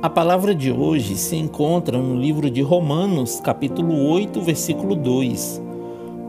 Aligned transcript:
A 0.00 0.08
palavra 0.08 0.54
de 0.54 0.70
hoje 0.70 1.16
se 1.16 1.34
encontra 1.34 1.98
no 1.98 2.14
livro 2.14 2.48
de 2.48 2.62
Romanos, 2.62 3.40
capítulo 3.40 4.08
8, 4.10 4.40
versículo 4.42 4.94
2. 4.94 5.60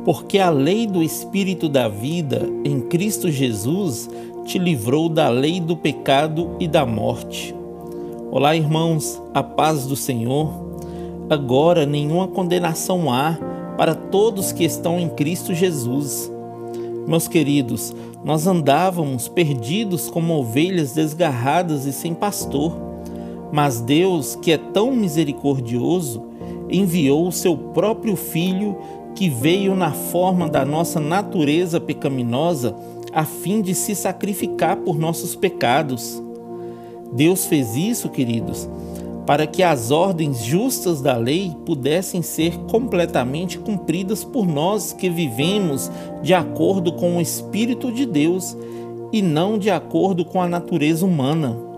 Porque 0.04 0.40
a 0.40 0.50
lei 0.50 0.88
do 0.88 1.04
Espírito 1.04 1.70
da 1.70 1.88
vida 1.88 2.50
em 2.66 2.82
Cristo 2.82 3.30
Jesus 3.30 4.10
te 4.44 4.58
livrou 4.58 5.08
da 5.08 5.30
lei 5.30 5.60
do 5.60 5.78
pecado 5.78 6.56
e 6.60 6.68
da 6.68 6.84
morte. 6.84 7.54
Olá, 8.32 8.56
irmãos, 8.56 9.22
a 9.36 9.44
paz 9.44 9.86
do 9.86 9.96
Senhor. 9.96 10.52
Agora 11.30 11.86
nenhuma 11.86 12.28
condenação 12.28 13.14
há 13.14 13.38
para 13.78 13.94
todos 13.94 14.52
que 14.52 14.64
estão 14.64 15.00
em 15.00 15.10
Cristo 15.10 15.54
Jesus. 15.54 16.32
Meus 17.08 17.28
queridos, 17.28 17.96
nós 18.26 18.48
andávamos 18.48 19.28
perdidos 19.28 20.10
como 20.10 20.34
ovelhas 20.40 20.94
desgarradas 20.94 21.86
e 21.86 21.94
sem 21.94 22.16
pastor 22.16 22.89
mas 23.52 23.82
Deus, 23.82 24.36
que 24.36 24.52
é 24.52 24.58
tão 24.58 24.96
misericordioso, 24.96 26.24
enviou 26.70 27.28
o 27.28 27.32
seu 27.32 27.58
próprio 27.58 28.16
Filho, 28.16 28.78
que 29.16 29.30
veio 29.30 29.76
na 29.76 29.92
forma 29.92 30.48
da 30.48 30.64
nossa 30.64 31.00
natureza 31.00 31.80
pecaminosa, 31.80 32.76
a 33.12 33.26
fim 33.26 33.62
de 33.62 33.74
se 33.74 33.96
sacrificar 33.96 34.78
por 34.78 34.98
nossos 34.98 35.36
pecados. 35.36 36.22
Deus 37.12 37.46
fez 37.46 37.76
isso, 37.76 38.08
queridos, 38.10 38.70
para 39.26 39.48
que 39.48 39.64
as 39.64 39.90
ordens 39.90 40.44
justas 40.44 41.02
da 41.02 41.18
lei 41.18 41.56
pudessem 41.66 42.22
ser 42.22 42.56
completamente 42.70 43.58
cumpridas 43.58 44.24
por 44.24 44.48
nós 44.48 44.94
que 44.94 45.10
vivemos 45.10 45.90
de 46.22 46.36
acordo 46.36 46.94
com 46.94 47.18
o 47.18 47.22
Espírito 47.22 47.92
de 47.92 48.06
Deus 48.06 48.56
e 49.12 49.24
não 49.24 49.58
de 49.58 49.72
acordo 49.72 50.24
com 50.24 50.40
a 50.40 50.48
natureza 50.48 51.04
humana 51.04 51.69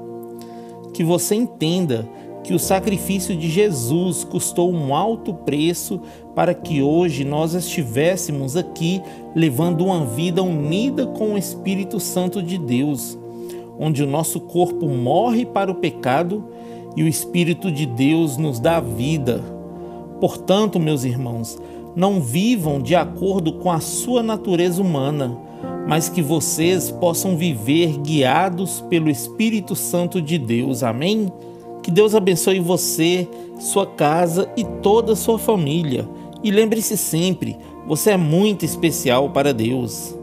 que 0.94 1.04
você 1.04 1.36
entenda 1.36 2.08
que 2.44 2.54
o 2.54 2.60
sacrifício 2.60 3.36
de 3.36 3.50
Jesus 3.50 4.24
custou 4.24 4.72
um 4.72 4.96
alto 4.96 5.34
preço 5.34 6.02
para 6.36 6.54
que 6.54 6.82
hoje 6.82 7.24
nós 7.24 7.54
estivéssemos 7.54 8.58
aqui 8.58 9.02
levando 9.36 9.86
uma 9.86 10.06
vida 10.06 10.42
unida 10.42 11.06
com 11.06 11.34
o 11.34 11.38
Espírito 11.38 12.00
Santo 12.00 12.42
de 12.42 12.58
Deus, 12.58 13.18
onde 13.80 14.04
o 14.04 14.08
nosso 14.08 14.40
corpo 14.40 14.88
morre 14.88 15.46
para 15.46 15.72
o 15.72 15.76
pecado 15.76 16.44
e 16.96 17.04
o 17.04 17.08
Espírito 17.08 17.72
de 17.72 17.86
Deus 17.86 18.38
nos 18.38 18.60
dá 18.60 18.80
vida. 18.80 19.44
Portanto, 20.20 20.80
meus 20.80 21.04
irmãos, 21.04 21.60
não 21.96 22.22
vivam 22.22 22.82
de 22.82 22.96
acordo 22.96 23.54
com 23.54 23.72
a 23.72 23.80
sua 23.80 24.24
natureza 24.24 24.82
humana 24.82 25.38
mas 25.88 26.10
que 26.10 26.22
vocês 26.22 26.92
possam 26.92 27.38
viver 27.38 27.98
guiados 28.00 28.82
pelo 28.90 29.10
Espírito 29.10 29.76
Santo 29.76 30.22
de 30.22 30.38
Deus. 30.38 30.84
Amém? 30.84 31.32
Que 31.84 31.92
Deus 31.92 32.14
abençoe 32.14 32.60
você, 32.60 33.28
sua 33.60 33.86
casa 33.86 34.50
e 34.56 34.64
toda 34.64 35.14
a 35.14 35.16
sua 35.16 35.40
família. 35.40 36.08
E 36.44 36.52
lembre-se 36.52 36.98
sempre, 36.98 37.58
você 37.88 38.12
é 38.12 38.18
muito 38.18 38.64
especial 38.66 39.30
para 39.30 39.54
Deus. 39.54 40.16